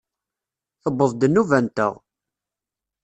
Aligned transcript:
Tewweḍ-d 0.83 1.21
nnuba-nteɣ! 1.27 1.93